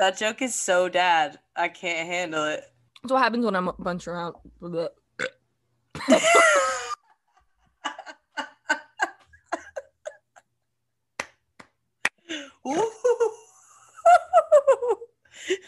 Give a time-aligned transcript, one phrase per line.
[0.00, 1.38] That joke is so dad.
[1.54, 2.64] I can't handle it.
[3.02, 4.34] That's what happens when I'm a bunch around.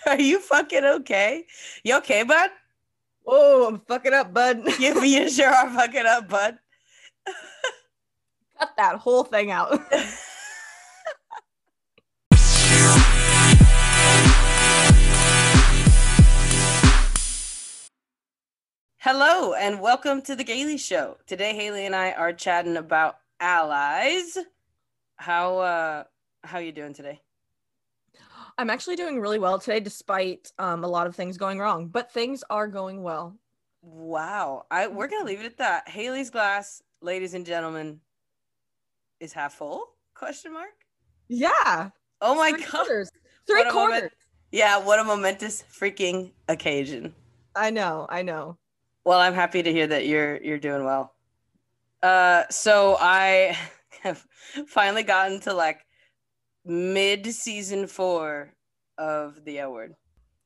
[0.07, 1.45] Are you fucking okay?
[1.85, 2.49] You okay, bud?
[3.27, 4.63] Oh, I'm fucking up, bud.
[4.81, 6.57] You, you sure are fucking up, bud.
[8.59, 9.79] Cut that whole thing out.
[19.05, 21.17] Hello and welcome to the Gailey Show.
[21.27, 24.39] Today, Hayli and I are chatting about allies.
[25.17, 26.05] How uh
[26.45, 27.21] how you doing today?
[28.59, 31.89] I'm actually doing really well today, despite um, a lot of things going wrong.
[31.89, 33.37] But things are going well.
[33.83, 34.67] Wow.
[34.71, 35.89] I we're gonna leave it at that.
[35.89, 37.99] Hayli's glass, ladies and gentlemen,
[39.19, 39.97] is half full?
[40.15, 40.71] Question mark.
[41.27, 41.91] Yeah.
[42.21, 42.71] Oh my Three god.
[42.71, 43.11] quarters.
[43.49, 43.95] Three What quarters.
[43.97, 44.13] moment.
[44.53, 47.13] Yeah, what a momentous freaking occasion.
[47.57, 48.07] I know.
[48.09, 48.59] I know.
[49.05, 51.15] Well, I'm happy to hear that you're you're doing well.
[52.03, 53.57] Uh, so I
[54.03, 54.25] have
[54.67, 55.85] finally gotten to like
[56.65, 58.55] mid season four
[58.99, 59.95] of the L Word.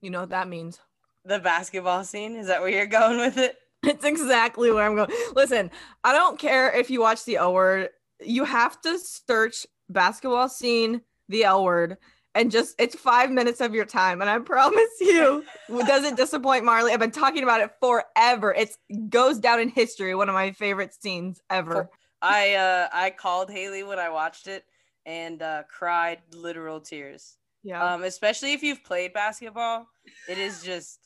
[0.01, 0.81] You know what that means.
[1.25, 2.37] The basketball scene.
[2.37, 3.57] Is that where you're going with it?
[3.83, 5.11] It's exactly where I'm going.
[5.37, 5.71] Listen,
[6.03, 7.91] I don't care if you watch the L word.
[8.21, 11.97] You have to search basketball scene, the L word,
[12.37, 14.21] and just it's five minutes of your time.
[14.21, 16.93] And I promise you, doesn't disappoint Marli.
[16.93, 18.53] I've been talking about it forever.
[18.55, 18.77] It
[19.09, 20.15] goes down in history.
[20.15, 21.89] One of my favorite scenes ever.
[22.23, 24.65] I uh I called Hayli when I watched it
[25.05, 27.37] and uh cried literal tears.
[27.63, 27.83] Yeah.
[27.95, 29.89] Um, especially if you've played basketball.
[30.29, 31.01] It is just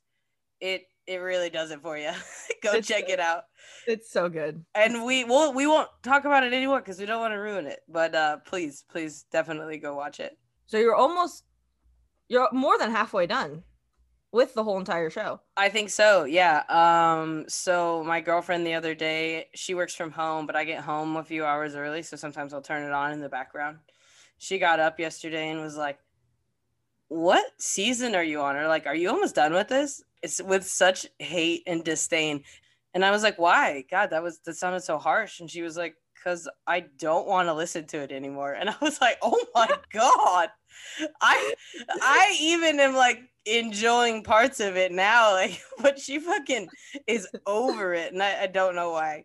[0.60, 2.10] it it really does it for you.
[2.62, 3.44] Go It's- check it out.
[3.86, 4.62] it's so good.
[4.74, 7.66] and we won't we won't talk about it anymore because we don't want to ruin
[7.66, 10.36] it but uh please please definitely go watch it
[10.70, 11.42] So you're almost
[12.28, 13.64] you're more than halfway done
[14.30, 15.40] with the whole entire show.
[15.56, 16.62] i think so yeah.
[16.68, 21.16] Um so my girlfriend the other day she works from home but i get home
[21.16, 23.78] a few hours early so sometimes i'll turn it on in the background.
[24.38, 25.98] She got up yesterday and was like
[27.08, 28.54] what season are you on?
[28.54, 30.04] Or like are you almost done with this?
[30.22, 32.44] It's with such hate and disdain.
[32.94, 33.86] And i was like why?
[33.90, 35.40] God that was that sounded so harsh.
[35.40, 38.52] And she was like because i don't want to listen to it anymore.
[38.52, 40.50] And i was like oh my god
[41.20, 41.54] i
[42.00, 46.70] i even am like enjoying parts of it now like but she fucking
[47.06, 49.24] is over it and i, I don't know why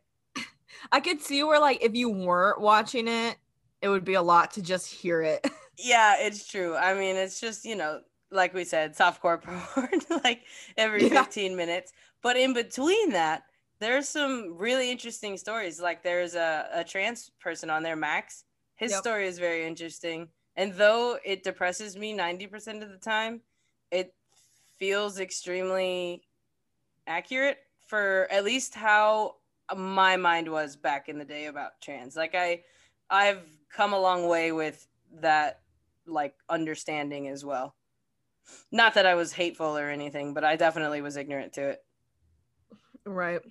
[0.91, 3.37] I could see where like if you weren't watching it,
[3.81, 5.45] it would be a lot to just hear it.
[5.77, 6.75] Yeah, it's true.
[6.75, 8.01] I mean, it's just, you know,
[8.31, 10.43] like we said, softcore porn, like
[10.77, 11.09] every Yeah.
[11.09, 11.91] 15 minutes.
[12.21, 13.43] But in between that,
[13.79, 15.81] there's some really interesting stories.
[15.81, 18.45] Like there's a, a trans person on there, Max.
[18.77, 18.99] His Yep.
[18.99, 20.29] story is very interesting.
[20.57, 23.41] And though it depresses me 90% of the time,
[23.91, 24.13] it
[24.77, 26.23] feels extremely
[27.07, 27.57] accurate
[27.87, 29.35] for at least how
[29.75, 32.15] my mind was back in the day about trans.
[32.15, 32.63] Like I
[33.09, 34.87] I've come a long way with
[35.21, 35.61] that
[36.05, 37.75] like understanding as well.
[38.71, 41.83] Not that I was hateful or anything, but I definitely was ignorant to it.
[43.05, 43.41] right.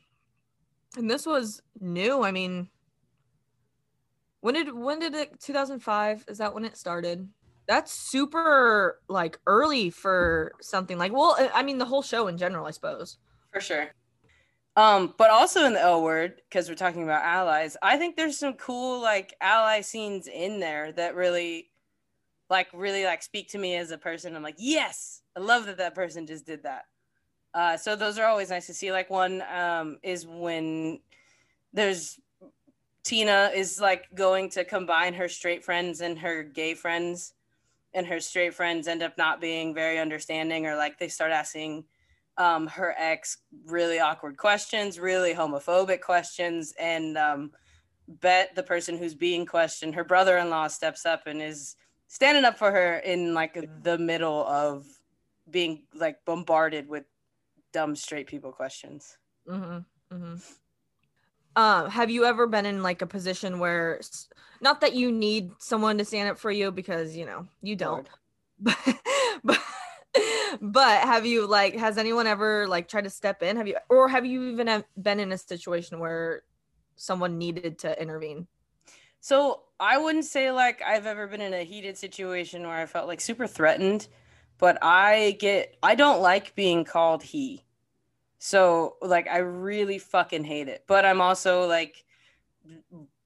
[0.97, 2.22] And this was new.
[2.22, 2.69] I mean,
[4.44, 7.27] when did when did it 2005 is that when it started?
[7.66, 12.66] That's super like early for something like well, I- mean the whole show in general,
[12.66, 13.16] I suppose.
[13.55, 13.88] For sure.
[14.77, 18.38] Um, but also in the L word, because we're talking about allies, I think there's
[18.38, 21.71] some cool like ally scenes in there that really
[22.50, 24.37] like really like speak to me as a person.
[24.37, 26.84] I'm like, yes, I love that that person just did that.
[27.55, 28.93] Uh, so those are always nice to see.
[28.93, 31.00] Like one um, is when
[31.72, 32.21] there's
[33.04, 37.34] Tina is like going to combine her straight friends and her gay friends,
[37.92, 41.84] and her straight friends end up not being very understanding, or like they start asking
[42.38, 47.53] um, her ex really awkward questions, really homophobic questions, and um,
[48.09, 51.76] Bette, the person who's being questioned, her brother-in-law steps up and is
[52.09, 54.87] standing up for her in like the middle of
[55.50, 57.05] being like bombarded with
[57.73, 59.19] dumb straight people questions.
[59.49, 60.14] Mm-hmm.
[60.14, 60.34] Mm-hmm.
[61.56, 64.01] Um, have you ever been in like a position where,
[64.61, 68.09] not that you need someone to stand up for you because you know you don't,
[68.61, 68.77] but
[69.45, 69.61] but
[70.61, 73.56] but have you like has anyone ever like tried to step in?
[73.56, 76.43] Have you or have you even been in a situation where
[76.97, 78.47] someone needed to intervene?
[79.21, 83.09] So I wouldn't say like I've ever been in a heated situation where I felt
[83.09, 84.09] like super threatened,
[84.59, 87.65] but I get I don't like being called he.
[88.44, 90.85] So like I really fucking hate it.
[90.87, 92.05] But I'm also like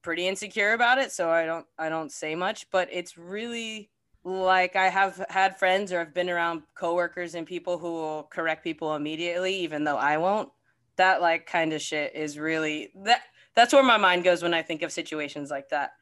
[0.00, 3.90] pretty insecure about it, so I don't I don't say much, but it's really
[4.22, 8.62] like I have had friends or I've been around coworkers and people who will correct
[8.62, 10.50] people immediately, even though I won't.
[10.98, 13.22] That like kind of shit is really that.
[13.56, 15.94] That's where my mind goes when I think of situations like that.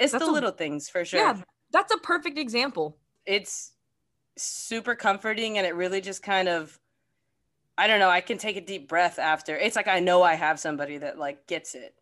[0.00, 1.20] It's That's the a- little things for sure.
[1.20, 1.36] Yeah,
[1.70, 2.98] that's a perfect example.
[3.24, 3.70] It's
[4.36, 6.76] super comforting and it really just kind of
[7.76, 9.56] I don't know, I can take a deep breath after.
[9.56, 11.94] It's like I know I have somebody that like gets it.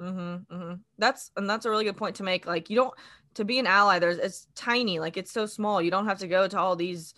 [0.00, 0.74] Mm-hmm, mm-hmm.
[0.98, 2.46] That's and that's a really good point to make.
[2.46, 2.94] Like you don't
[3.34, 3.98] to be an ally.
[3.98, 5.00] There's it's tiny.
[5.00, 5.82] Like it's so small.
[5.82, 7.14] You don't have to go to all these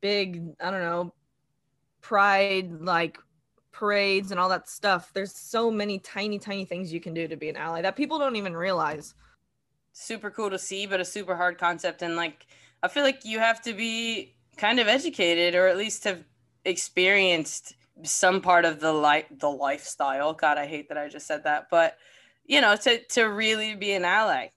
[0.00, 0.42] big.
[0.60, 1.14] I don't know,
[2.00, 3.18] pride like
[3.72, 5.12] parades and all that stuff.
[5.14, 8.18] There's so many tiny, tiny things you can do to be an ally that people
[8.18, 9.14] don't even realize.
[9.92, 12.02] super cool to see, but a super hard concept.
[12.02, 12.46] And like,
[12.82, 16.24] I feel like you have to be kind of educated or at least have
[16.64, 17.74] experienced
[18.04, 20.32] some part of the life, the lifestyle.
[20.32, 21.96] God, I hate that I just said that, but
[22.44, 24.48] you know, to, to really be an ally.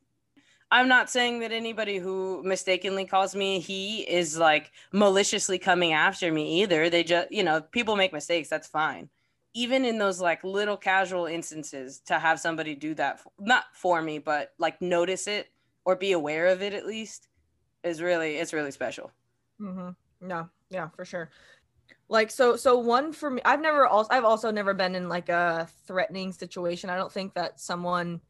[0.72, 6.32] I'm not saying that anybody who mistakenly calls me he is like maliciously coming after
[6.32, 6.90] me either.
[6.90, 8.50] They just, you know, people make mistakes.
[8.50, 9.10] That's fine.
[9.54, 14.02] Even in those like little casual instances, to have somebody do that, f- not for
[14.02, 15.50] me, but like notice it
[15.86, 17.30] or be aware of it at least,
[17.84, 19.12] is really, it's really special.
[19.62, 20.30] Mm-hmm.
[20.30, 21.30] Yeah, yeah, for sure.
[22.08, 23.42] Like so, so one for me.
[23.44, 26.90] I've never also, I've also never been in like a threatening situation.
[26.90, 28.22] I don't think that someone,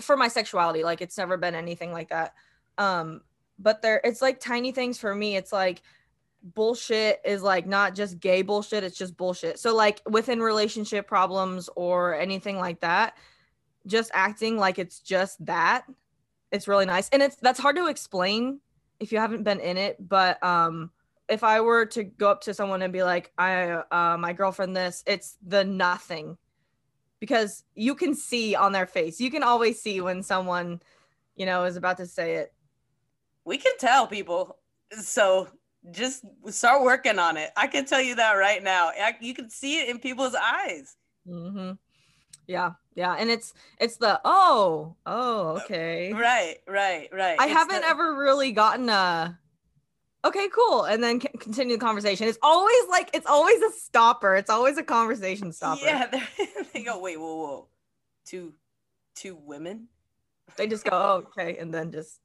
[0.00, 2.34] for my sexuality, like it's never been anything like that.
[2.78, 3.20] Um,
[3.58, 5.36] but there, it's like tiny things for me.
[5.36, 5.82] It's like
[6.42, 8.82] bullshit is like not just gay bullshit.
[8.84, 9.58] It's just bullshit.
[9.58, 13.16] So like within relationship problems or anything like that,
[13.86, 15.84] just acting like it's just that.
[16.50, 18.60] It's really nice, and it's that's hard to explain
[19.00, 19.96] if you haven't been in it.
[20.06, 20.90] But um
[21.32, 24.76] if I were to go up to someone and be like, I uh my girlfriend
[24.76, 26.36] this, it's the nothing.
[27.20, 29.20] Because you can see on their face.
[29.20, 30.80] You can always see when someone,
[31.36, 32.52] you know, is about to say it.
[33.44, 34.58] We can tell people.
[35.00, 35.48] So
[35.90, 37.50] just start working on it.
[37.56, 38.88] I can tell you that right now.
[38.88, 40.96] I, you can see it in people's eyes.
[41.26, 41.72] hmm
[42.46, 43.14] Yeah, yeah.
[43.18, 46.12] And it's it's the oh, oh, okay.
[46.12, 47.36] Right, right, right.
[47.38, 49.38] I It's haven't the- ever really gotten a
[50.24, 52.28] okay, cool, and then c- continue the conversation.
[52.28, 54.34] It's always like it's always a stopper.
[54.36, 55.84] It's always a conversation stopper.
[55.84, 56.06] Yeah,
[56.72, 57.68] they- go, wait, whoa, whoa.
[58.24, 58.54] Two
[59.14, 59.88] two women?
[60.56, 62.20] They just go, oh, okay, and then just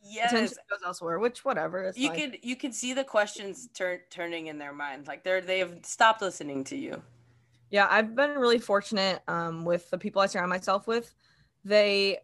[0.00, 0.32] Yes.
[0.32, 1.82] attention goes elsewhere, which whatever.
[1.82, 2.18] It's You fine.
[2.32, 5.06] could you can see the questions turn turning in their mind.
[5.08, 7.02] Like they're they have stopped listening to you.
[7.70, 11.12] Yeah, I've been really fortunate um, with the people I surround myself with.
[11.64, 12.18] They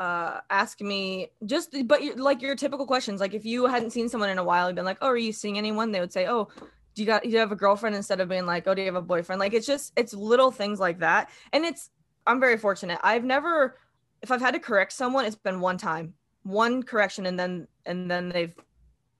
[0.00, 3.20] uh, ask me just, but like your typical questions.
[3.20, 5.32] Like if you hadn't seen someone in a while, you'd been like, "Oh, are you
[5.32, 6.48] seeing anyone?" They would say, "Oh,
[6.94, 8.86] do you got do you have a girlfriend?" Instead of being like, "Oh, do you
[8.86, 11.90] have a boyfriend?" Like it's just it's little things like that, and it's
[12.26, 12.98] I'm very fortunate.
[13.02, 13.76] I've never,
[14.22, 16.14] if I've had to correct someone, it's been one time,
[16.44, 18.54] one correction, and then and then they've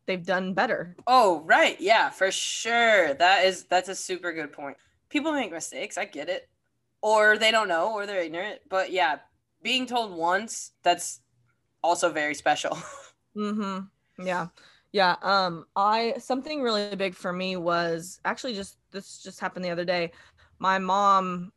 [0.07, 0.97] they've done better.
[1.07, 1.79] Oh, right.
[1.79, 3.15] Yeah, for sure.
[3.15, 4.79] That is that's a super good point.
[5.11, 6.49] People make mistakes, I get it.
[7.03, 8.61] Or they don't know or they're ignorant.
[8.69, 9.19] But yeah,
[9.63, 11.21] being told once, that's
[11.83, 12.79] also very special.
[13.37, 14.27] Mm-hmm.
[14.27, 14.49] Yeah.
[14.91, 15.15] Yeah.
[15.23, 19.85] Um, I something really big for me was actually just this just happened the other
[19.85, 20.11] day.
[20.59, 21.53] My mom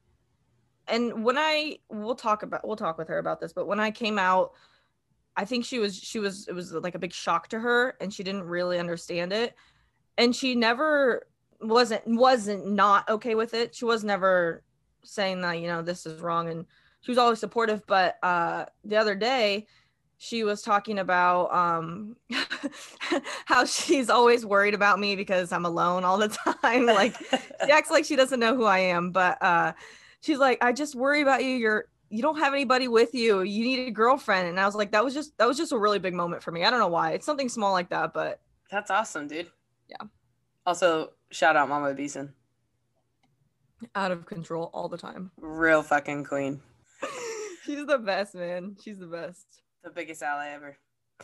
[0.88, 3.90] and when I we'll talk about we'll talk with her about this, but when I
[3.90, 4.52] came out,
[5.36, 8.14] I think she was she was it was like a big shock to her and
[8.14, 9.56] she didn't really understand it.
[10.18, 11.26] And she never
[11.60, 13.74] wasn't wasn't not okay with it.
[13.74, 14.64] She was never
[15.04, 16.66] saying that, you know, this is wrong and
[17.04, 19.68] she was always supportive, but uh the other day
[20.18, 22.16] she was talking about um
[23.46, 26.86] how she's always worried about me because I'm alone all the time.
[26.88, 27.16] Like
[27.66, 29.74] she acts like she doesn't know who I am, but uh
[30.22, 31.52] she's like, I just worry about you.
[31.52, 33.42] You're you don't have anybody with you.
[33.42, 34.48] You need a girlfriend.
[34.48, 36.52] And I was like, that was just that was just a really big moment for
[36.52, 36.64] me.
[36.64, 37.12] I don't know why.
[37.12, 38.40] It's something small like that, but
[38.72, 39.52] that's awesome, dude.
[39.90, 40.08] Yeah.
[40.66, 42.34] Also, shout out Mama Beeson.
[43.96, 45.32] out of control all the time.
[45.38, 46.62] Real fucking queen.
[47.66, 48.76] She's the best, man.
[48.84, 49.46] She's the best.
[49.84, 50.78] The biggest ally ever.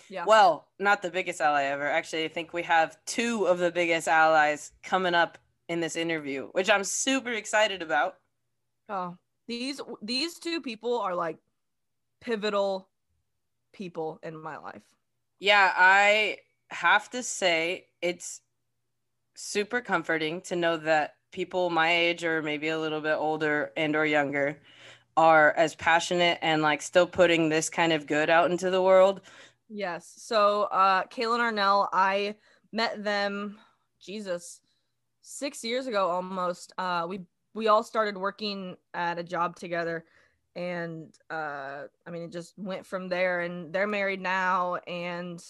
[0.09, 0.25] Yeah.
[0.25, 1.87] Well, not the biggest ally ever.
[1.87, 6.47] Actually, I think we have two of the biggest allies coming up in this interview,
[6.51, 8.15] which I'm super excited about.
[8.87, 9.17] Oh,
[9.47, 11.37] these these two people are like
[12.21, 12.89] pivotal
[13.73, 14.83] people in my life.
[15.39, 16.37] Yeah, I
[16.69, 18.41] have to say it's
[19.35, 23.95] super comforting to know that people my age or maybe a little bit older and
[23.95, 24.59] or younger
[25.19, 29.19] are as passionate and like still putting this kind of good out into the world.
[29.67, 30.13] Yes.
[30.15, 32.35] So uh Kayla and Arnell, I
[32.71, 33.59] met them,
[34.01, 34.61] Jesus,
[35.21, 36.71] six years ago almost.
[36.77, 37.19] Uh we
[37.53, 40.05] we all started working at a job together
[40.55, 45.43] and uh i mean it just went from there and they're married now and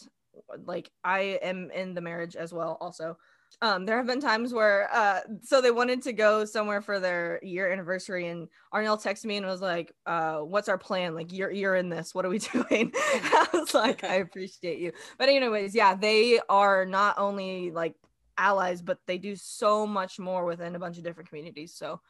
[0.66, 3.18] like i am in the marriage as well also
[3.62, 7.40] um there have been times where uh so they wanted to go somewhere for their
[7.44, 11.16] year anniversary and arnell texted me and was like uh what's our plan?
[11.16, 12.16] Like you're you're in this.
[12.16, 12.92] What are we doing?
[12.96, 14.92] I was like i appreciate you.
[15.18, 17.96] But anyways yeah they are not only like
[18.38, 21.74] allies but they do so much more within a bunch of different communities.
[21.74, 22.02] So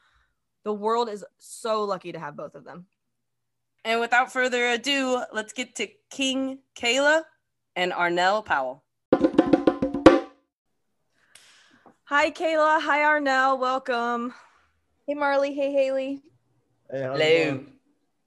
[0.64, 2.86] the world is so lucky to have both of them.
[3.86, 7.24] And without further ado, let's get to King Kayla
[7.76, 8.84] and Arnell Powell.
[12.10, 14.34] Hi kayla hi arnell welcome
[15.08, 16.22] Hey Marli, hey Hayli.
[16.92, 17.64] Hey, Hello.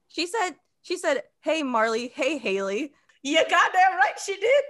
[0.08, 2.90] she said she said hey marli hey hayli
[3.22, 4.64] You goddamn right she did.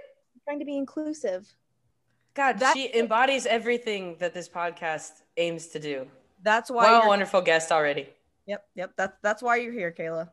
[0.45, 1.47] trying to be inclusive.
[2.35, 6.07] God, That- she embodies everything that this podcast aims to do.
[6.41, 8.09] that's why Wow, you're- wonderful guest already.
[8.47, 8.91] Yep, yep.
[8.97, 10.29] That's that's why you're here, Kayla.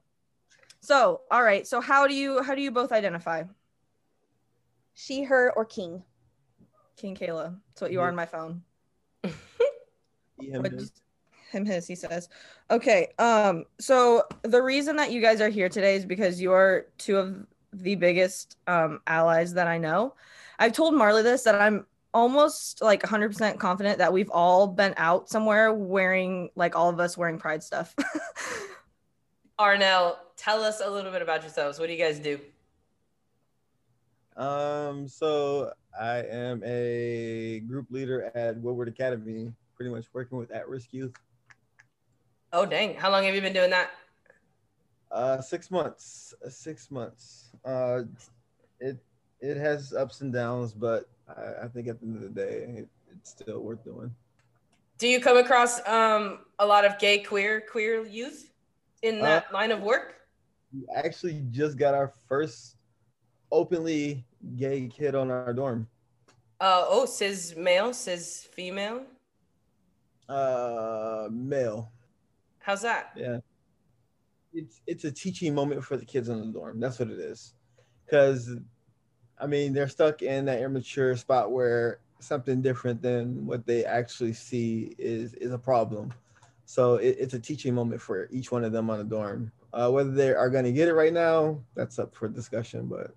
[0.81, 1.65] So, all right.
[1.67, 3.45] So, how do you how do you both identify
[4.95, 6.03] She, her, or king.
[6.97, 7.61] King Kayla?
[7.69, 8.63] That's what you are on my phone.
[10.41, 10.89] He, him, What him.
[11.51, 12.29] him his he says.
[12.71, 13.09] Okay.
[13.19, 13.65] Um.
[13.79, 17.47] So the reason that you guys are here today is because you are two of
[17.73, 20.15] the biggest um allies that I know.
[20.59, 25.29] I've told Marli this that I'm almost like 100% confident that we've all been out
[25.31, 27.95] somewhere wearing like all of us wearing pride stuff.
[29.61, 31.79] Arnell, tell us a little bit about yourselves.
[31.79, 32.41] What do you guys do?
[34.37, 40.93] Um, so I am a group leader at Woodward Academy, pretty much working with at-risk
[40.93, 41.15] youth.
[42.53, 43.93] Oh dang, how long have you been doing that?
[45.11, 46.35] Uh, six months.
[46.45, 47.53] uh, Six months.
[47.65, 48.03] Uh,
[48.79, 48.99] it
[49.41, 52.75] it has ups and downs, but I, I think at the end of the day,
[52.77, 54.15] it, it's still worth doing.
[54.99, 58.53] Do you come across um a lot of gay queer queer youth
[59.01, 60.17] in that line of work?
[60.75, 62.77] We actually just got our first
[63.51, 65.89] openly gay kid on our dorm.
[66.61, 69.05] Uh oh, cis male, cis female.
[70.31, 71.91] Uh, male.
[72.61, 73.11] How's that?
[73.17, 73.39] Yeah.
[74.53, 76.79] It's it's a teaching moment for the kids in the dorm.
[76.79, 77.55] That's what it is.
[78.09, 78.51] Cause
[79.39, 84.33] I mean they're stuck in that immature spot where something different than what they actually
[84.33, 86.13] see is is a problem.
[86.65, 89.51] So it, it's a teaching moment for each one of them on the dorm.
[89.73, 92.87] Uh, whether they are going to get it right now, that's up for discussion.
[92.87, 93.15] But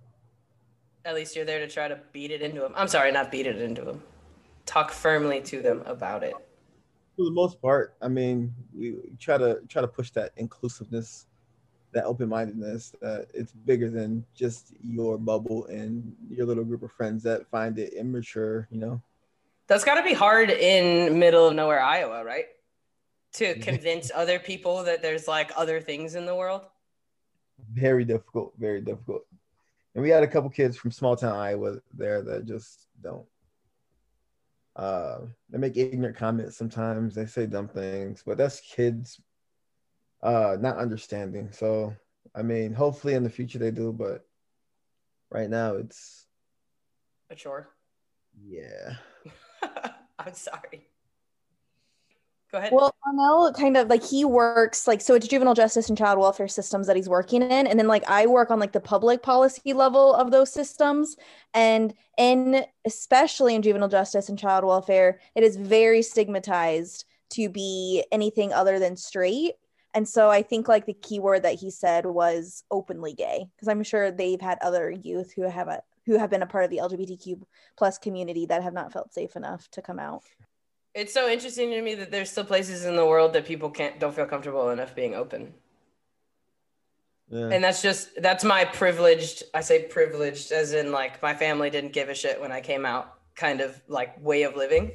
[1.05, 2.73] At least you're there to try to beat it into them.
[2.75, 4.01] I'm sorry, not beat it into them.
[4.65, 6.33] Talk firmly to them about it.
[7.15, 11.27] For the most part, I mean, we try to try to push that inclusiveness,
[11.93, 12.93] that open mindedness.
[13.01, 17.77] That it's bigger than just your bubble and your little group of friends that find
[17.77, 18.67] it immature.
[18.71, 19.01] You know,
[19.67, 22.45] That's got to be hard in middle of nowhere, Iowa, right?
[23.33, 26.61] To convince other people that there's like other things in the world.
[27.71, 29.25] very difficult, very difficult.
[29.95, 33.25] And we had a couple kids from small town Iowa there that just don't.
[34.75, 37.13] Uh, they make ignorant comments sometimes.
[37.13, 39.19] They say dumb things, but that's kids
[40.21, 41.49] uh not understanding.
[41.51, 41.93] So
[42.33, 44.25] I mean, hopefully in the future they do, but
[45.29, 46.25] right now it's
[47.29, 47.69] A chore.
[48.47, 48.95] yeah.
[50.19, 50.87] I'm sorry.
[52.53, 52.71] Go ahead.
[52.71, 56.47] Well, Arnell kind of like he works like so it's juvenile justice and child welfare
[56.47, 57.65] systems that he's working in.
[57.65, 61.17] And then like I work on like the public policy level of those systems.
[61.55, 68.05] And in especially in juvenile justice and child welfare, it is very stigmatized to be
[68.11, 69.53] anything other than straight.
[69.95, 73.67] And so I think like the key word that he said was openly gay, because
[73.67, 76.69] I'm sure they've had other youth who have a who have been a part of
[76.69, 77.41] the LGBTQ
[77.77, 80.21] plus community that have not felt safe enough to come out.
[80.93, 83.99] It's so interesting to me that there's still places in the world that people can't
[83.99, 85.53] don't feel comfortable enough being open.
[87.29, 87.49] Yeah.
[87.49, 91.93] And that's just that's my privileged, I say privileged as in like my family didn't
[91.93, 94.91] give a shit when I came out kind of like way of living.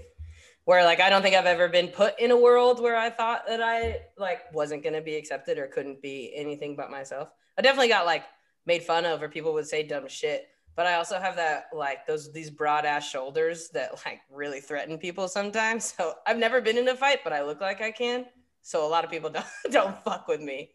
[0.65, 3.47] Where like I don't think I've ever been put in a world where I thought
[3.49, 7.33] that I like wasn't gonna be accepted or couldn't be anything but myself.
[7.57, 8.25] I definitely got like
[8.67, 10.47] made fun of or people would say dumb shit.
[10.79, 14.97] But I also have that like those these broad ass shoulders that like really threaten
[14.97, 15.93] people sometimes.
[15.99, 18.27] So I've never been in a fight, but I look like I can.
[18.63, 20.71] So a lot of people don't don't fuck with me.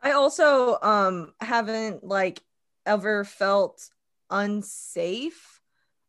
[0.00, 2.40] I also um haven't like
[2.86, 3.90] ever felt
[4.30, 5.60] unsafe.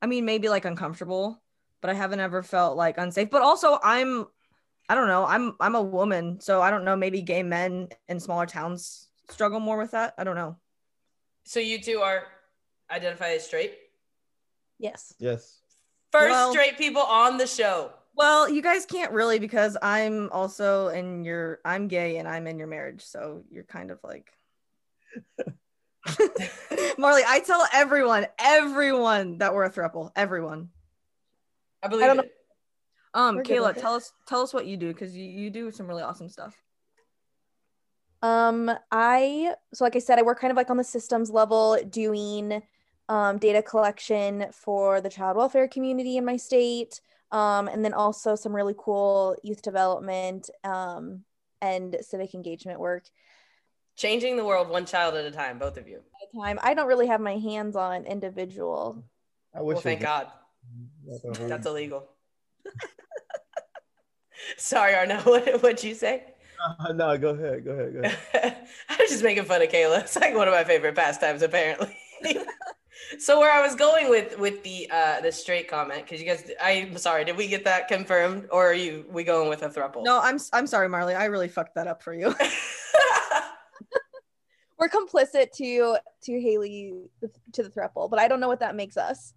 [0.04, 1.42] I mean, maybe like uncomfortable,
[1.82, 3.32] but I haven't ever felt like unsafe.
[3.32, 4.28] But also I'm
[4.88, 8.20] I don't know, I'm I'm a woman, so I don't know, maybe gay men in
[8.20, 10.14] smaller towns struggle more with that.
[10.20, 10.58] I don't know.
[11.44, 12.28] So you two are
[12.92, 13.78] identify as straight.
[14.80, 15.14] Yes.
[15.20, 15.60] yes.
[16.12, 17.92] First Well- straight people on the show.
[18.14, 22.60] Well, you guys can't really because I'm also in your I'm gay and I'm in
[22.60, 24.34] your marriage, so you're kind of like
[26.98, 30.12] Marli, I tell everyone, everyone that we're a throuple.
[30.16, 30.70] Everyone.
[31.84, 32.32] I believe I don't it.
[33.14, 35.88] Um, We're Kayla, tell us tell us what you do because you, you do some
[35.88, 36.56] really awesome stuff.
[38.22, 41.78] Um, I so like I said, I work kind of like on the systems level,
[41.90, 42.62] doing
[43.12, 47.02] um, data collection for the child welfare community in my state,
[47.32, 51.26] um, and then also some really cool youth development um,
[51.62, 53.04] and civic engagement work.
[53.98, 56.00] Changing the world one child at a time, both of you.
[56.34, 59.04] Time, I don't really have my hands on individual.
[59.54, 59.76] I wish.
[59.76, 60.28] Well, thank God.
[61.06, 62.08] like a whole- That's illegal.
[64.58, 65.18] Sorry, Arno.
[65.26, 66.24] What what'd you say?
[66.80, 67.66] Uh, no, go ahead.
[67.66, 67.94] Go ahead.
[67.94, 68.58] Go ahead.
[68.90, 70.00] I was just making fun of Kayla.
[70.02, 71.98] It's like one of my favorite pastimes, apparently.
[73.20, 76.50] So where I was going with with the uh the straight comment, because you guys,
[76.62, 80.04] I'm sorry, did we get that confirmed, or are you we going with a thruple?
[80.04, 81.16] No, I'm I'm sorry, Marli.
[81.16, 82.34] I really fucked that up for you.
[84.78, 87.08] We're complicit to to Hayli
[87.54, 89.34] to the thruple, but I don't know what that makes us.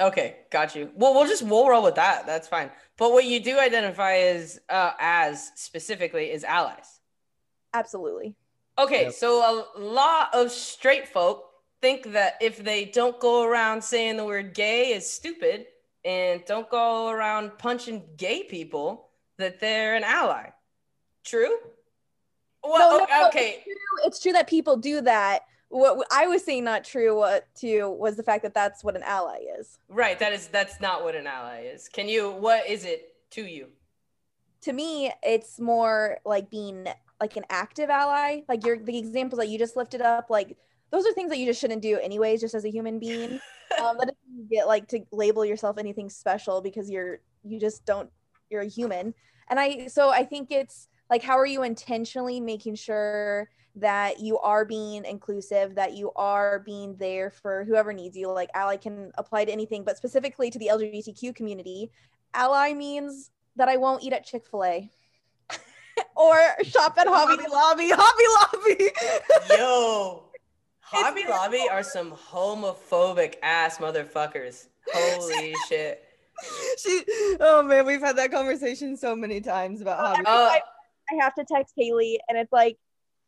[0.00, 0.90] okay, got you.
[0.94, 2.26] Well, we'll just we'll roll with that.
[2.26, 2.70] That's fine.
[2.96, 7.00] But what you do identify as uh, as specifically is allies.
[7.74, 8.34] Absolutely.
[8.78, 9.12] Okay, Yep.
[9.14, 11.45] so a lot of straight folk
[11.80, 15.66] think that if they don't go around saying the word gay is stupid
[16.04, 20.50] and don't go around punching gay people, that they're an ally.
[21.24, 21.56] True?
[22.62, 23.56] Well, No, no, okay.
[23.56, 25.42] It's true, it's true that people do that.
[25.68, 29.02] What I was saying not true what too was the fact that that's what an
[29.02, 29.78] ally is.
[29.88, 31.88] Right, that is that's not what an ally is.
[31.88, 33.66] Can you what is it to you?
[34.62, 36.86] To me, it's more like being
[37.20, 38.42] like an active ally.
[38.48, 40.56] Like your the examples that you just lifted up, like
[40.96, 43.32] those are things that you just shouldn't do anyways, just as a human being.
[43.82, 48.10] um, that doesn't get like to label yourself anything special because you're you just don't
[48.48, 49.12] you're a human.
[49.48, 54.38] And I so I think it's like how are you intentionally making sure that you
[54.38, 58.32] are being inclusive, that you are being there for whoever needs you.
[58.32, 61.90] Like ally can apply to anything, but specifically to the LGBTQ community,
[62.32, 64.90] ally means that I won't eat at Chick Fil A
[66.16, 68.90] or shop at Hobby Hobby Lobby, Hobby Lobby.
[69.50, 70.25] Yo.
[70.88, 74.68] Hobby Lobby are some homophobic ass motherfuckers.
[74.92, 76.04] Holy shit.
[76.78, 77.02] she,
[77.40, 80.22] oh man, we've had that conversation so many times about Hobby.
[80.24, 80.58] Uh,
[81.10, 82.76] I have to text Hayli, and it's like,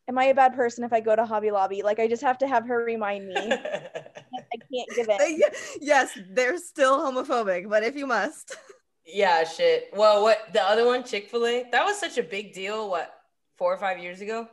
[0.08, 1.82] am I a bad person if I go to Hobby Lobby?
[1.82, 3.34] Like, I just have to have her remind me.
[3.36, 5.42] I can't give in.
[5.80, 8.56] yes, they're still homophobic, but if you must.
[9.04, 9.90] Yeah, shit.
[9.94, 12.88] Well, what the other one, Chick Fil A, that was such a big deal.
[12.88, 13.12] What
[13.56, 14.46] four or five years ago?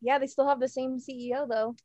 [0.00, 1.76] Yeah, they still have the same CEO though.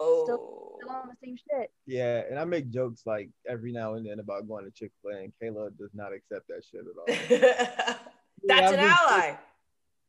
[0.00, 1.70] Oh, Still on the same shit.
[1.86, 5.12] Yeah, and I make jokes like every now and then about going to Chick Fil
[5.16, 7.06] A, and Kayla does not accept that shit at all.
[8.44, 9.36] that's I'm an just- ally.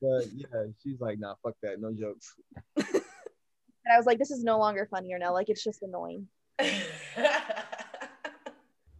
[0.01, 2.33] But yeah, she's like, nah, fuck that, no jokes.
[3.85, 6.27] And I was like, this is no longer funny or no, like it's just annoying.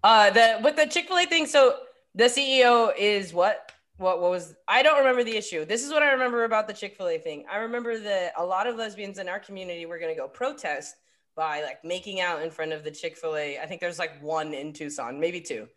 [0.04, 1.46] uh, the with the Chick Fil A thing.
[1.46, 1.78] So
[2.16, 3.72] the CEO is what?
[4.02, 5.64] What, what was I don't remember the issue.
[5.64, 7.46] This is what I remember about the Chick Fil A thing.
[7.50, 10.96] I remember that a lot of lesbians in our community were going to go protest
[11.36, 13.60] by like making out in front of the Chick Fil A.
[13.60, 15.68] I think there's like one in Tucson, maybe two,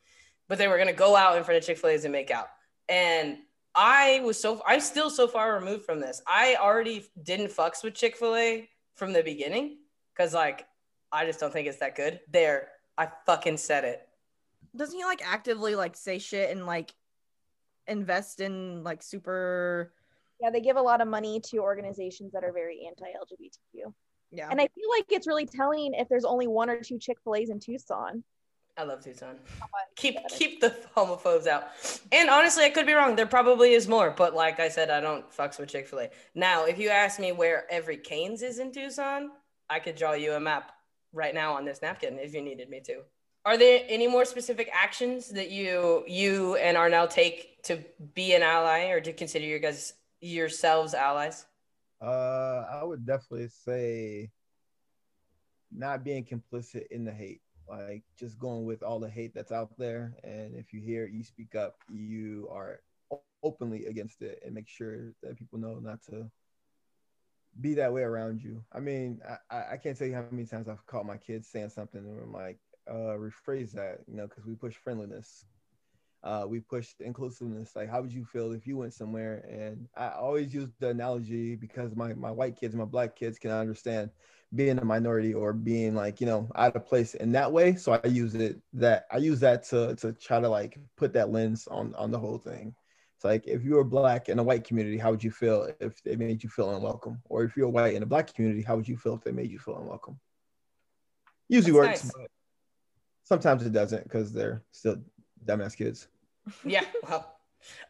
[0.48, 2.30] but they were going to go out in front of Chick Fil A's and make
[2.30, 2.46] out.
[2.88, 3.40] And
[3.74, 6.22] I was so I'm still so far removed from this.
[6.26, 9.76] I already didn't fucks with Chick Fil A from the beginning
[10.16, 10.66] because like
[11.12, 12.20] I just don't think it's that good.
[12.32, 14.00] There, I fucking said it.
[14.74, 16.94] Doesn't he like actively like say shit and like
[17.86, 19.92] invest in like super
[20.40, 23.92] Yeah, they give a lot of money to organizations that are very anti-LGBTQ.
[24.32, 24.48] yeah.
[24.50, 27.60] And I feel like it's really telling if there's only one or two Chick-fil-A's in
[27.60, 28.24] Tucson.
[28.76, 29.36] I love Tucson.
[29.62, 31.68] Oh, keep keep the homophobes out.
[32.10, 33.14] And honestly, I could be wrong.
[33.14, 36.10] There probably is more, but like I said, I don't fucks with Chick Fil A.
[36.34, 39.30] Now, if you ask me where every Canes is in Tucson,
[39.70, 40.72] I could draw you a map
[41.12, 43.02] right now on this napkin if you needed me to.
[43.46, 48.42] Are there any more specific actions that you you and Arnell take to be an
[48.42, 51.44] ally or to consider your guys yourselves allies?
[52.00, 54.30] Uh, I would definitely say
[55.70, 59.76] not being complicit in the hate, like just going with all the hate that's out
[59.76, 60.16] there.
[60.24, 62.80] And if you hear, you speak up, you are
[63.42, 66.30] openly against it, and make sure that people know not to
[67.60, 68.64] be that way around you.
[68.72, 71.70] I mean, I, I can't tell you how many times I've caught my kids saying
[71.70, 75.44] something, and I'm like, uh, rephrase that, you know, because we push friendliness.
[76.24, 77.74] uh, we pushed inclusiveness.
[77.76, 79.44] Like, how would you feel if you went somewhere?
[79.50, 83.50] And I always use the analogy because my my white kids, my black kids can
[83.52, 84.10] understand
[84.54, 87.74] being a minority or being like you know out of place in that way.
[87.76, 91.30] So I use it that I use that to to try to like put that
[91.30, 92.74] lens on on the whole thing.
[93.16, 96.02] It's like if you were black in a white community, how would you feel if
[96.02, 97.20] they made you feel unwelcome?
[97.26, 99.50] Or if you're white in a black community, how would you feel if they made
[99.50, 100.18] you feel unwelcome?
[101.48, 102.14] Usually That's works, nice.
[103.28, 104.96] But sometimes it doesn't because they're still
[105.46, 106.08] dumbass kids
[106.64, 107.36] yeah, well,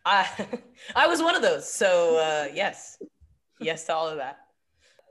[0.04, 0.28] I
[0.96, 1.70] I was one of those.
[1.70, 2.98] So uh, yes,
[3.60, 4.38] yes to all of that.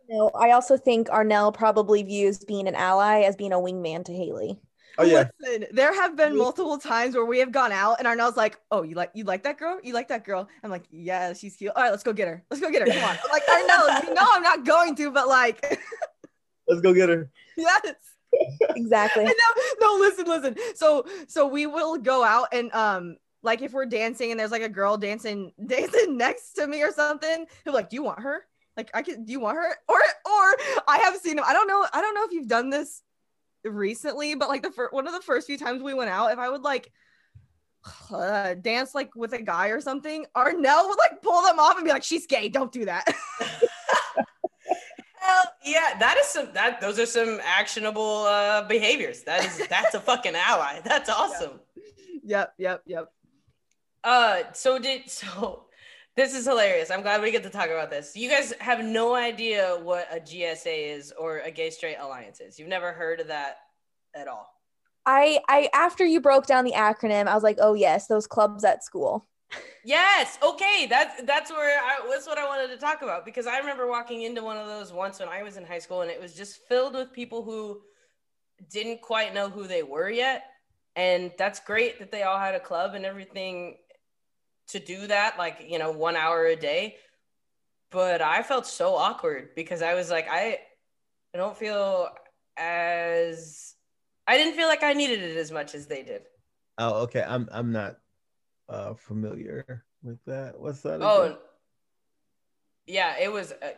[0.09, 4.11] No, I also think Arnell probably views being an ally as being a wingman to
[4.11, 4.59] Hayli.
[4.97, 5.29] Oh yeah.
[5.39, 8.83] Listen, there have been multiple times where we have gone out and Arnell's like, "Oh,
[8.83, 9.79] you like you like that girl?
[9.81, 11.71] You like that girl?" I'm like, "Yeah, she's cute.
[11.75, 12.43] All right, let's go get her.
[12.51, 12.93] Let's go get her.
[12.93, 15.79] Come on." I'm like, Arnell, you know I'm not going to, but like,
[16.67, 17.31] let's go get her.
[17.57, 17.95] Yes.
[18.75, 19.23] Exactly.
[19.23, 19.31] no,
[19.79, 20.55] no, listen, listen.
[20.75, 24.61] So, so we will go out and um like if we're dancing and there's like
[24.61, 28.45] a girl dancing dancing next to me or something, he'll like, "Do you want her?"
[28.75, 29.75] Like I can, do you want her?
[29.87, 31.43] Or or I have seen him.
[31.45, 31.85] I don't know.
[31.93, 33.01] I don't know if you've done this
[33.63, 36.39] recently, but like the first one of the first few times we went out, if
[36.39, 36.91] I would like
[38.11, 41.85] uh, dance like with a guy or something, Arnell would like pull them off and
[41.85, 42.49] be like, "She's gay.
[42.49, 43.05] Don't do that."
[45.63, 49.23] Hell yeah, that is some that those are some actionable uh behaviors.
[49.23, 50.81] That is that's a fucking ally.
[50.85, 51.59] That's awesome.
[52.23, 53.11] Yep, yep, yep.
[54.03, 55.65] Uh, so did so.
[56.15, 56.91] This is hilarious.
[56.91, 58.15] I'm glad we get to talk about this.
[58.15, 62.59] You guys have no idea what a GSA is or a gay straight alliance is.
[62.59, 63.57] You've never heard of that
[64.13, 64.47] at all.
[65.07, 68.63] I I after you broke down the acronym, I was like, oh yes, those clubs
[68.63, 69.27] at school.
[69.85, 70.37] Yes.
[70.41, 70.87] Okay.
[70.89, 74.21] That's that's where I that's what I wanted to talk about because I remember walking
[74.21, 76.67] into one of those once when I was in high school and it was just
[76.67, 77.81] filled with people who
[78.69, 80.43] didn't quite know who they were yet.
[80.95, 83.77] And that's great that they all had a club and everything
[84.67, 86.97] to do that, like, you know, one hour a day.
[87.89, 90.59] But I felt so awkward because I was like, I,
[91.33, 92.09] I don't feel
[92.57, 93.75] as,
[94.27, 96.23] I didn't feel like I needed it as much as they did.
[96.77, 97.23] Oh, okay.
[97.27, 97.97] I'm, I'm not
[98.69, 100.59] uh, familiar with that.
[100.59, 100.95] What's that?
[100.95, 101.07] Again?
[101.07, 101.37] Oh,
[102.85, 103.51] yeah, it was.
[103.51, 103.71] Uh,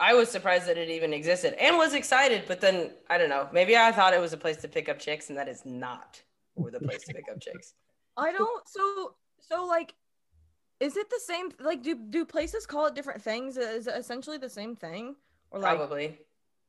[0.00, 3.48] I was surprised that it even existed and was excited, but then I don't know.
[3.52, 6.20] Maybe I thought it was a place to pick up chicks, and that is not
[6.54, 7.74] where the place to pick up chicks.
[8.16, 8.68] I don't.
[8.68, 9.94] So so like
[10.80, 11.50] is it the same?
[11.60, 13.56] Like, do do places call it different things?
[13.56, 15.16] Is it essentially the same thing?
[15.50, 16.18] Or like, probably.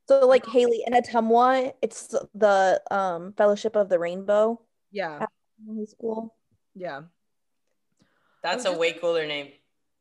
[0.08, 4.60] So, like Hayli in Ottumwa, it's the um Fellowship of the Rainbow.
[4.92, 5.18] Yeah.
[5.20, 6.34] High School.
[6.74, 7.02] Yeah.
[8.46, 9.48] That's a way cooler name.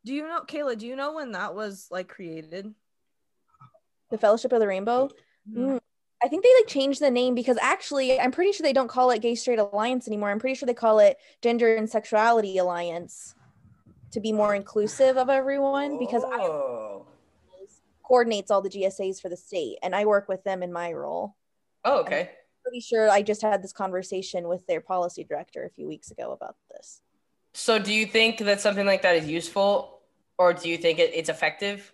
[0.06, 0.78] Do you know, Kayla?
[0.78, 2.74] Do you know when that was like created?
[4.12, 5.10] The Fellowship of the Rainbow.
[5.50, 5.60] Mm-hmm.
[5.60, 5.80] Mm,
[6.24, 9.10] I think they like changed the name because actually, I'm pretty sure they don't call
[9.10, 10.30] it Gay Straight Alliance anymore.
[10.30, 13.34] I'm pretty sure they call it Gender and Sexuality Alliance
[14.12, 17.06] to be more inclusive of everyone because oh.
[17.08, 17.16] I
[18.08, 21.36] coordinates all the GSAs for the state and I work with them in my role.
[21.84, 22.22] Oh, okay.
[22.22, 22.28] I'm
[22.64, 26.32] pretty sure I just had this conversation with their policy director a few weeks ago
[26.32, 27.02] about this.
[27.56, 30.02] So do you think that something like that is useful
[30.38, 31.94] or do you think it, it's effective?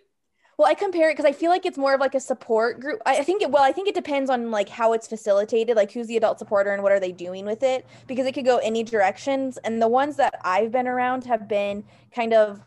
[0.58, 3.02] well i compare it because i feel like it's more of like a support group
[3.04, 6.06] I, think it well i think it depends on like how it's facilitated like who's
[6.06, 8.84] the adult supporter and what are they doing with it because it could go any
[8.84, 12.62] directions and the ones that i've been around have been kind of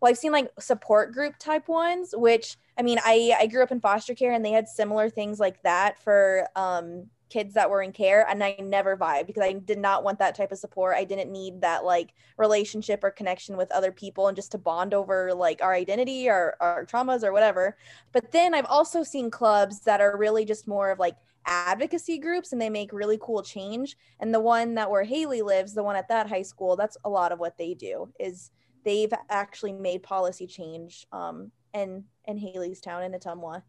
[0.00, 3.72] well i've seen like support group type ones which i mean i i grew up
[3.72, 7.80] in foster care and they had similar things like that for um kids that were
[7.80, 10.96] in care and I never vibed because I did not want that type of support.
[10.96, 14.92] I didn't need that like relationship or connection with other people and just to bond
[14.92, 17.76] over like our identity or our traumas or whatever.
[18.12, 21.16] But then I've also seen clubs that are really just more of like
[21.46, 23.96] advocacy groups and they make really cool change.
[24.18, 27.08] And the one that where Hayli lives, the one at that high school, that's a
[27.08, 28.50] lot of what they do is
[28.84, 33.62] they've actually made policy change um in in Hayli's town in Ottumwa,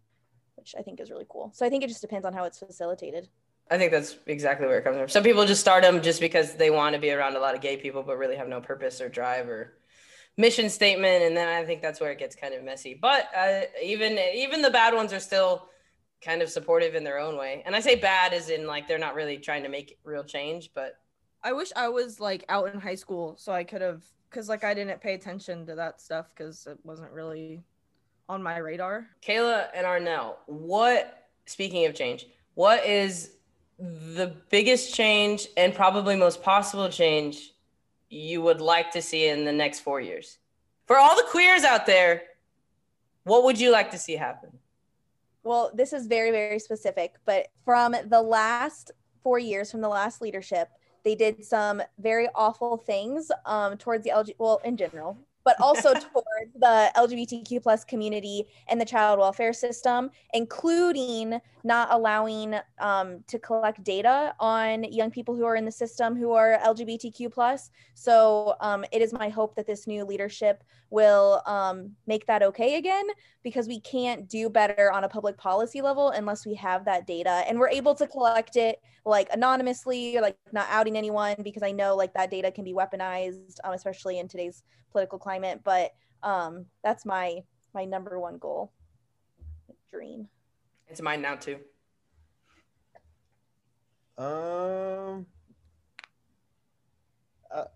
[0.56, 1.52] which I think is really cool.
[1.54, 3.30] So I think it just depends on how it's facilitated.
[3.72, 5.08] I think that's exactly where it comes from.
[5.08, 7.62] Some people just start them just because they want to be around a lot of
[7.62, 9.74] gay people, but really have no purpose or drive or
[10.36, 11.24] mission statement.
[11.24, 13.00] And then I think that's where it gets kind of messy.
[13.02, 15.70] But uh, even even the bad ones are still
[16.22, 17.64] kind of supportive in their own way.
[17.66, 20.72] And I say bad as in like they're not really trying to make real change,
[20.76, 20.98] but
[21.42, 24.66] I wish I was like out in high school so I could have because like
[24.66, 27.64] I didn't pay attention to that stuff because it wasn't really
[28.28, 29.08] on my radar.
[29.26, 33.32] Kayla and Arnell, what speaking of change, what is
[33.82, 37.54] the biggest change and probably most possible change
[38.10, 40.38] you would like to see in the next four years?
[40.86, 42.24] For all the queers out there,
[43.24, 44.52] what would you like to see happen?
[45.44, 48.92] Well, this is very, very specific, but from the last
[49.24, 50.70] four years, from the last leadership,
[51.04, 55.94] they did some very awful things um, towards the LG, well, in general, but also
[55.94, 63.38] towards the LGBTQ plus community and the child welfare system, including not allowing um, to
[63.40, 67.70] collect data on young people who are in the system who are LGBTQ plus.
[67.94, 72.76] So um, it is my hope that this new leadership will um, make that okay
[72.76, 73.06] again
[73.44, 77.44] because we can't do better on a public policy level unless we have that data
[77.48, 81.72] and we're able to collect it like anonymously or like not outing anyone because I
[81.72, 85.62] know like that data can be weaponized, um, especially in today's political climate.
[85.64, 88.72] But um, that's my my number one goal,
[89.90, 90.28] dream.
[90.88, 91.60] It's mine now too.
[94.18, 95.26] Um,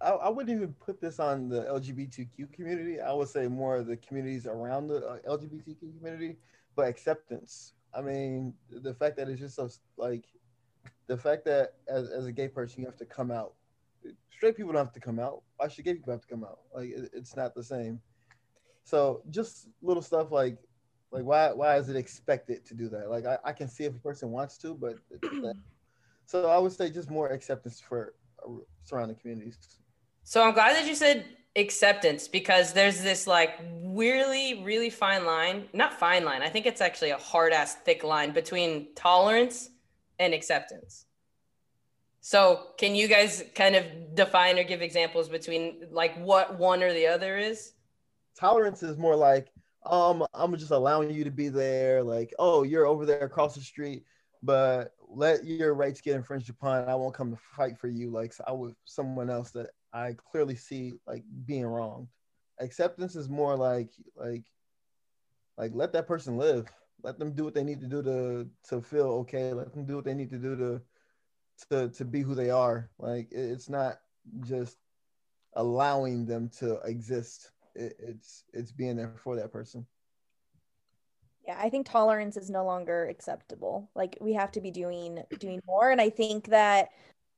[0.01, 2.99] I, I wouldn't even put this on the LGBTQ community.
[2.99, 6.37] I would say more of the communities around the uh, LGBTQ community,
[6.75, 7.73] but acceptance.
[7.93, 10.25] I mean, the fact that it's just so like
[11.07, 13.53] the fact that as, as a gay person you have to come out.
[14.31, 15.41] Straight people don't have to come out.
[15.57, 16.59] Why should gay people have to come out?
[16.73, 17.99] Like it, it's not the same.
[18.83, 20.57] So just little stuff like
[21.11, 23.09] like why why is it expected to do that?
[23.09, 24.95] Like I, I can see if a person wants to, but
[26.25, 28.13] so I would say just more acceptance for
[28.45, 28.51] uh,
[28.83, 29.57] surrounding communities.
[30.23, 35.69] So I'm glad that you said acceptance because there's this like really, really fine line,
[35.73, 36.41] not fine line.
[36.41, 39.69] I think it's actually a hard ass thick line between tolerance
[40.19, 41.05] and acceptance.
[42.25, 46.91] So can you guys kind of define or give examples between like what one or
[46.91, 47.73] the other is?
[48.35, 49.51] Tolerance is more like,
[49.85, 52.01] um, I'm just allowing you to be there.
[52.01, 54.05] Like, oh, you're over there across the street,
[54.41, 56.89] but let your rights get infringed upon.
[56.89, 60.55] I won't come to fight for you like I would someone else that I clearly
[60.55, 62.07] see like being wronged.
[62.59, 64.45] Acceptance is more like like
[65.59, 66.65] like let that person live.
[67.03, 69.53] Let them do what they need to do to to feel okay.
[69.53, 70.81] Let them do what they need to do to
[71.69, 72.89] to to be who they are.
[72.99, 73.99] Like it's not
[74.41, 74.77] just
[75.53, 77.51] allowing them to exist.
[77.75, 79.85] It, it's it's being there for that person.
[81.47, 83.89] Yeah, I think tolerance is no longer acceptable.
[83.95, 86.89] Like we have to be doing doing more and I think that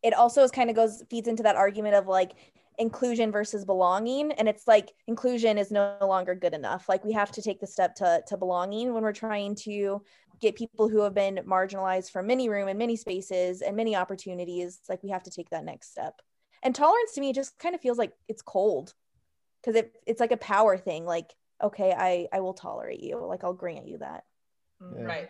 [0.03, 2.34] it also is kind of goes feeds into that argument of like
[2.77, 6.88] inclusion versus belonging and it's like inclusion is no longer good enough.
[6.88, 10.01] Like we have to take the step to to belonging when we're trying to
[10.39, 14.80] get people who have been marginalized from many room and many spaces and many opportunities
[14.89, 16.21] like we have to take that next step.
[16.63, 18.93] And tolerance to me just kind of feels like it's cold
[19.62, 23.43] because it, it's like a power thing like okay i i will tolerate you like
[23.43, 24.23] i'll grant you that.
[24.82, 25.04] Yeah.
[25.04, 25.30] right.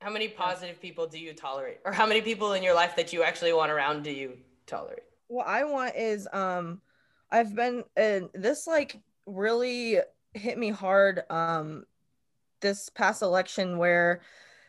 [0.00, 1.78] How many positive people do you tolerate?
[1.84, 5.04] Or how many people in your life that you actually want around do you tolerate?
[5.28, 6.80] What i want is um
[7.30, 9.98] i've been and this like really
[10.34, 11.84] hit me hard um
[12.64, 14.20] this past election where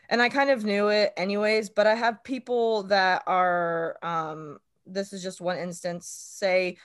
[0.08, 5.12] and i kind of knew it anyways but i have people that are um this
[5.12, 6.76] is just one instance say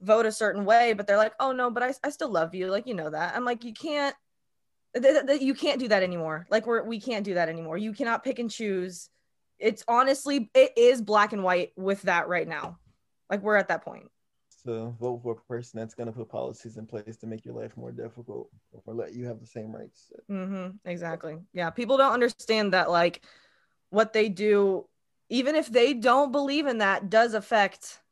[0.00, 2.68] vote a certain way but they're like oh no but i, I still love you
[2.68, 3.36] like you know that.
[3.36, 4.16] I'm like you can't
[4.94, 6.46] th- th- you can't do that anymore.
[6.50, 7.78] Like we're we can't do that anymore.
[7.78, 9.08] You cannot pick and choose.
[9.58, 12.78] It's honestly it is black and white with that right now.
[13.30, 14.10] Like we're at that point
[14.64, 17.54] so vote for a person that's going to put policies in place to make your
[17.54, 18.48] life more difficult
[18.84, 23.24] or let you have the same rights mm-hmm, exactly yeah people don't understand that like
[23.90, 24.86] what they do
[25.28, 28.02] even if they don't believe in that does affect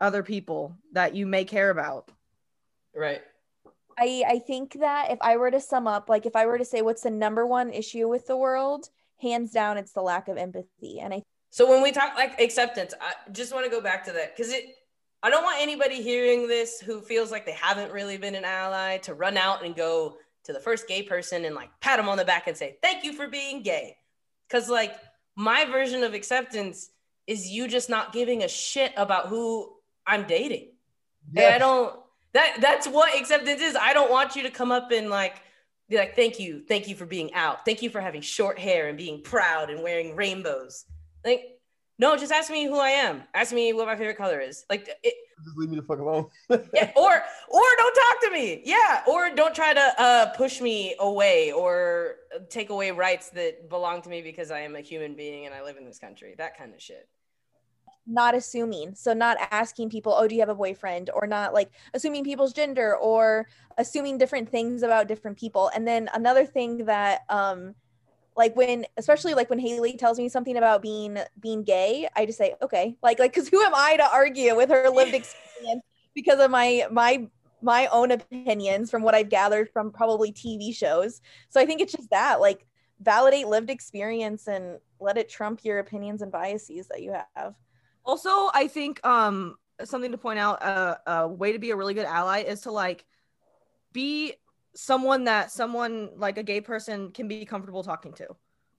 [0.00, 2.10] other people that you may care about.
[2.94, 3.20] Right.
[3.98, 6.64] I I think that if I were to sum up, like if I were to
[6.64, 8.88] say what's the number one issue with the world,
[9.20, 11.00] hands down, it's the lack of empathy.
[11.00, 14.12] And I so when we talk like acceptance, I just want to go back to
[14.12, 14.66] that because it
[15.22, 18.98] I don't want anybody hearing this who feels like they haven't really been an ally
[18.98, 22.16] to run out and go to the first gay person and like pat them on
[22.16, 23.96] the back and say, thank you for being gay.
[24.48, 24.94] Cause like
[25.36, 26.90] my version of acceptance
[27.26, 29.72] is you just not giving a shit about who
[30.06, 30.68] I'm dating.
[31.32, 31.44] Yes.
[31.44, 31.96] And I don't
[32.32, 33.76] that that's what acceptance is.
[33.76, 35.42] I don't want you to come up and like
[35.88, 37.64] be like, thank you, thank you for being out.
[37.64, 40.84] Thank you for having short hair and being proud and wearing rainbows.
[41.24, 41.57] Like,
[41.98, 43.22] no, just ask me who I am.
[43.34, 44.64] Ask me what my favorite color is.
[44.70, 46.26] Like it, just leave me the fuck alone.
[46.48, 48.62] yeah, or or don't talk to me.
[48.64, 52.16] Yeah, or don't try to uh, push me away or
[52.50, 55.62] take away rights that belong to me because I am a human being and I
[55.62, 56.34] live in this country.
[56.38, 57.08] That kind of shit
[58.10, 61.70] not assuming so not asking people oh do you have a boyfriend or not like
[61.92, 67.20] assuming people's gender or assuming different things about different people and then another thing that
[67.28, 67.74] um
[68.38, 72.38] like when especially like when hayli tells me something about being being gay i just
[72.38, 72.96] say okay.
[73.02, 75.82] Like like because who am i to argue with her lived experience
[76.14, 77.26] because of my my
[77.60, 81.20] my own opinions from what i've gathered from probably tv shows.
[81.50, 82.64] So i think it's just that like
[83.00, 87.54] validate lived experience and let it trump your opinions and biases that you have.
[88.04, 91.94] Also, I think um something to point out uh, a way to be a really
[91.94, 93.04] good ally is to like
[93.92, 94.34] be
[94.78, 98.28] someone that someone like a gay person can be comfortable talking to.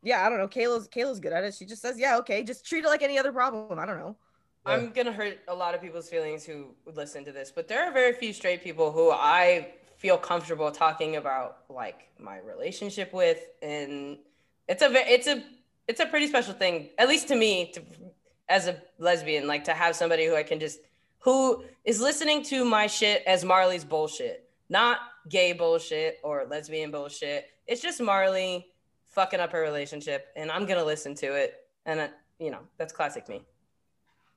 [0.01, 0.47] Yeah, I don't know.
[0.47, 1.53] Kayla's Kayla's good at it.
[1.53, 4.15] She just says, "Yeah, okay, just treat it like any other problem." I don't know.
[4.65, 7.91] I'm gonna hurt a lot of people's feelings who listen to this, but there are
[7.91, 14.19] very few straight people who I feel comfortable talking about like my relationship with, and
[14.69, 15.43] it's a it's a
[15.89, 17.81] it's a pretty special thing, at least to me, to
[18.47, 20.79] as a lesbian, like to have somebody who I can just
[21.19, 27.47] who is listening to my shit as Marli's bullshit, not gay bullshit or lesbian bullshit.
[27.67, 28.67] It's just Marli
[29.10, 31.55] fucking up her relationship, and I'm gonna listen to it,
[31.86, 32.08] and uh,
[32.39, 33.41] you know that's classic me.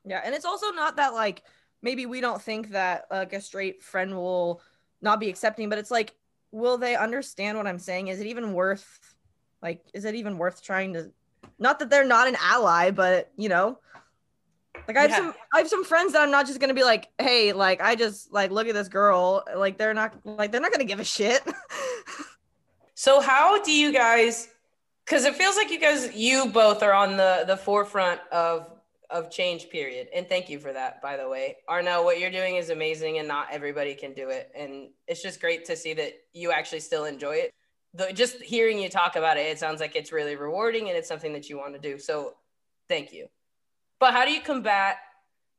[0.05, 1.43] Yeah, and it's also not that like
[1.83, 4.63] maybe we don't think that like a straight friend will
[5.01, 6.15] not be accepting, but it's like,
[6.51, 8.09] will they understand what I'm saying?
[8.09, 9.15] Is it even worth
[9.63, 11.13] like is it even worth trying to
[11.59, 13.79] not that they're not an ally, but you know,
[14.89, 15.17] like I have Yeah.
[15.17, 17.95] some I have some friends that I'm not just gonna be like, hey, like I
[17.95, 19.45] just like look at this girl.
[19.55, 21.43] Like they're not like they're not gonna give a shit.
[22.95, 24.49] So how do you guys
[25.05, 28.71] because it feels like you guys you both are on the the forefront of
[29.11, 32.57] of change period and thank you for that by the way arno what you're doing
[32.57, 36.13] is amazing and not everybody can do it and it's just great to see that
[36.33, 37.53] you actually still enjoy it
[37.93, 41.09] Though just hearing you talk about it it sounds like it's really rewarding and it's
[41.09, 42.35] something that you want to do so
[42.89, 43.27] thank you
[44.03, 44.97] but how do you combat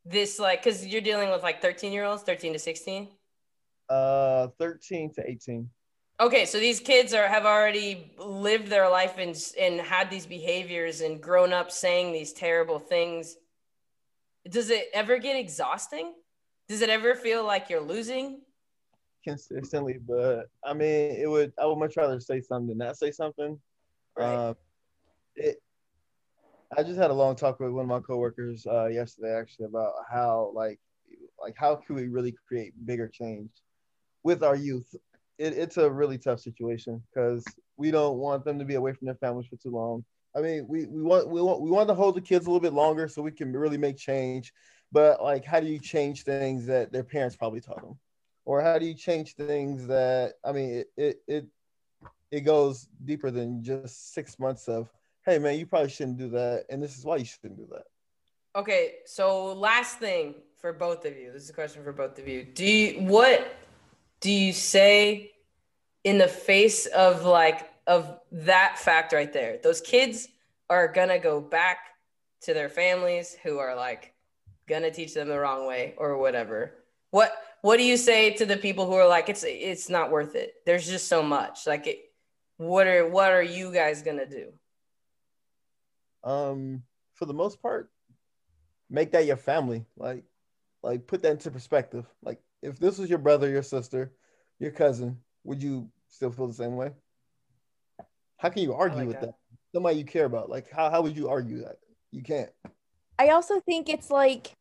[0.04, 3.08] this like because you're dealing with like 13 year olds 13 to 16
[3.90, 5.70] Uh, 13 to 18.
[6.20, 11.00] Okay, so these kids are have already lived their life and and had these behaviors
[11.02, 13.38] and grown up saying these terrible things.
[14.50, 16.14] Does it ever get exhausting?
[16.68, 18.42] Does it ever feel like you're losing?
[19.24, 21.54] consistently, but I mean, it would.
[21.62, 23.58] I would much rather say something than not say something.
[24.18, 24.36] Right.
[24.36, 24.56] Um,
[25.36, 25.62] it.
[26.78, 29.94] I just had a long talk with one of my coworkers uh, yesterday, actually, about
[30.12, 30.80] how like,
[31.40, 33.50] like how can we really create bigger change
[34.24, 34.94] with our youth?
[35.38, 37.46] It, it's a really tough situation because
[37.78, 40.04] we don't want them to be away from their families for too long.
[40.36, 42.62] I mean, we, we want we want we want to hold the kids a little
[42.62, 44.54] bit longer so we can really make change.
[44.92, 47.98] But like, how do you change things that their parents probably taught them?
[48.46, 51.48] or how do you change things that i mean it it it,
[52.32, 54.90] it goes deeper than just six months of
[55.26, 57.84] hey man you probably shouldn't do that and this is why you shouldn't do that
[58.56, 61.32] Okay, so last thing for both of you.
[61.32, 62.44] This is a question for both of you.
[62.44, 63.56] Do you what
[64.20, 65.32] do you say
[66.04, 69.58] in the face of like of that fact right there?
[69.64, 70.28] Those kids
[70.70, 71.80] are gonna go back
[72.42, 74.14] to their families who are like
[74.68, 76.76] gonna teach them the wrong way or whatever.
[77.10, 80.36] What what do you say to the people who are like it's it's not worth
[80.36, 80.54] it?
[80.64, 81.66] There's just so much.
[81.66, 82.02] Like it,
[82.58, 84.54] what are what are you guys gonna do?
[86.24, 86.84] Um
[87.16, 87.90] for the most part
[88.90, 89.86] make that your family.
[89.98, 90.24] Like
[90.82, 92.06] like put that into perspective.
[92.22, 94.14] Like if this was your brother your sister
[94.60, 96.92] your cousin would you still feel the same way?
[98.38, 99.28] How can you argue like with that.
[99.28, 99.36] that?
[99.74, 100.50] Somebody you care about.
[100.50, 101.78] Like how, how would you argue that?
[102.12, 102.50] You can't.
[103.18, 104.54] I also think it's like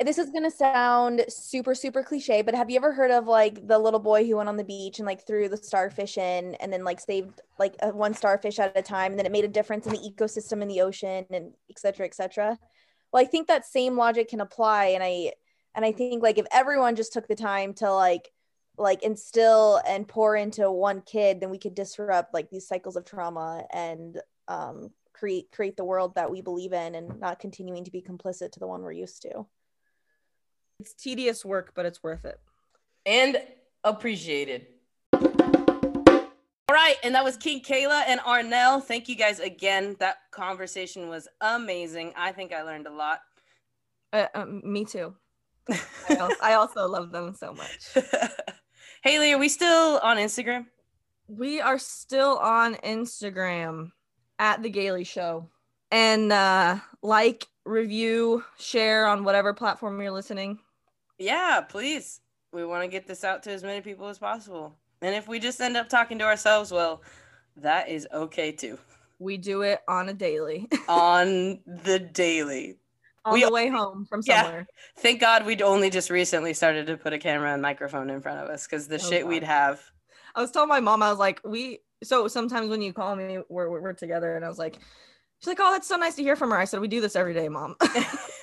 [0.00, 3.78] this is gonna sound super super cliche, but have you ever heard of like the
[3.78, 6.84] little boy who went on the beach and like threw the starfish in and then
[6.84, 9.86] like saved like uh, one starfish at a time and then it made a difference
[9.86, 12.58] in the ecosystem in the ocean and et cetera, et cetera.
[13.12, 15.32] Well, I think that same logic can apply, and I
[15.74, 18.30] and I think like if everyone just took the time to like
[18.76, 23.04] like instill and pour into one kid, then we could disrupt like these cycles of
[23.04, 27.90] trauma and um, create create the world that we believe in and not continuing to
[27.90, 29.46] be complicit to the one we're used to.
[30.80, 32.40] It's tedious work, but it's worth it.
[33.04, 33.40] and
[33.84, 34.66] appreciated.
[35.12, 38.82] All right, and that was King Kayla and Arnell.
[38.82, 39.96] Thank you guys again.
[39.98, 42.12] That conversation was amazing.
[42.16, 43.20] I think I learned a lot.
[44.12, 45.14] Uh, um, me too.
[45.70, 47.88] I also, I also love them so much.
[49.06, 50.66] Hayli, are we still on Instagram?
[51.26, 53.90] We are still on Instagram
[54.38, 55.48] at the Gailey Show.
[55.90, 60.58] And uh like, review, share on whatever platform you're listening.
[61.18, 62.20] Yeah, please.
[62.52, 64.74] We want to get this out to as many people as possible.
[65.02, 67.02] And if we just end up talking to ourselves, well,
[67.56, 68.78] that is okay too.
[69.18, 70.68] We do it on a daily.
[70.88, 72.78] on the daily.
[73.24, 74.66] on We- the way home from somewhere.
[74.68, 75.02] Yeah.
[75.02, 78.40] Thank God we'd only just recently started to put a camera and microphone in front
[78.40, 79.28] of us because the Oh, shit God.
[79.28, 79.82] we'd have.
[80.34, 83.38] I was telling my mom, I was like, we so sometimes when you call me,
[83.48, 84.78] we're we're, we're together, and I was like,
[85.40, 86.56] she's like, oh, that's so nice to hear from her.
[86.56, 87.74] I said, we do this every day, mom.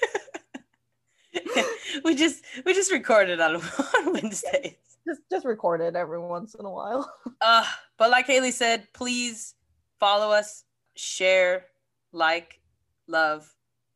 [2.05, 3.55] we just we just recorded on,
[3.97, 4.75] on Wednesdays.
[5.05, 7.11] just just record it every once in a while.
[7.41, 7.65] Uh,
[7.99, 9.53] but like Hayli said, please
[9.99, 10.63] follow us,
[10.95, 11.65] share,
[12.13, 12.59] like,
[13.07, 13.53] love.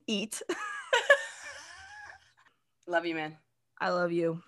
[0.08, 0.42] Eat.
[2.88, 3.38] Love you, man.
[3.80, 4.42] I love you.